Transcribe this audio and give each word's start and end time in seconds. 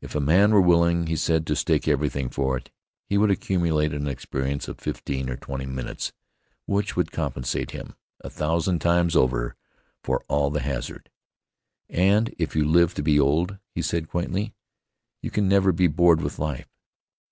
If 0.00 0.16
a 0.16 0.20
man 0.20 0.50
were 0.52 0.60
willing, 0.60 1.06
he 1.06 1.14
said, 1.14 1.46
to 1.46 1.54
stake 1.54 1.86
everything 1.86 2.28
for 2.28 2.56
it, 2.56 2.72
he 3.06 3.16
would 3.16 3.30
accumulate 3.30 3.92
an 3.92 4.08
experience 4.08 4.66
of 4.66 4.80
fifteen 4.80 5.30
or 5.30 5.36
twenty 5.36 5.64
minutes 5.64 6.12
which 6.66 6.96
would 6.96 7.12
compensate 7.12 7.70
him, 7.70 7.94
a 8.20 8.28
thousand 8.30 8.80
times 8.80 9.14
over, 9.14 9.54
for 10.02 10.24
all 10.26 10.50
the 10.50 10.58
hazard. 10.62 11.08
"And 11.88 12.34
if 12.36 12.56
you 12.56 12.64
live 12.66 12.94
to 12.94 13.02
be 13.04 13.20
old," 13.20 13.58
he 13.72 13.80
said 13.80 14.08
quaintly, 14.10 14.54
"you 15.22 15.30
can 15.30 15.46
never 15.48 15.70
be 15.70 15.86
bored 15.86 16.20
with 16.20 16.40
life. 16.40 16.68